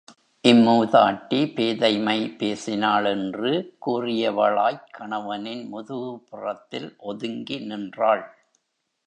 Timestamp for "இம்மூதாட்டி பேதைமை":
0.43-2.37